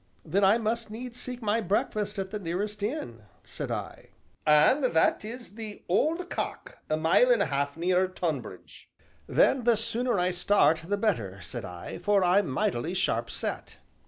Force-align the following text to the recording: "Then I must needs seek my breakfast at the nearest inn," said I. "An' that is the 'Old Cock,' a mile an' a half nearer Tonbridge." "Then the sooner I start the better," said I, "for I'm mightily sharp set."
"Then 0.25 0.43
I 0.43 0.57
must 0.57 0.89
needs 0.89 1.21
seek 1.21 1.43
my 1.43 1.61
breakfast 1.61 2.17
at 2.17 2.31
the 2.31 2.39
nearest 2.39 2.81
inn," 2.81 3.21
said 3.43 3.69
I. 3.69 4.09
"An' 4.47 4.93
that 4.93 5.23
is 5.23 5.51
the 5.53 5.83
'Old 5.87 6.27
Cock,' 6.27 6.79
a 6.89 6.97
mile 6.97 7.31
an' 7.31 7.39
a 7.39 7.45
half 7.45 7.77
nearer 7.77 8.07
Tonbridge." 8.07 8.89
"Then 9.27 9.63
the 9.63 9.77
sooner 9.77 10.17
I 10.17 10.31
start 10.31 10.79
the 10.87 10.97
better," 10.97 11.39
said 11.43 11.65
I, 11.65 11.99
"for 11.99 12.23
I'm 12.23 12.49
mightily 12.49 12.95
sharp 12.95 13.29
set." 13.29 13.77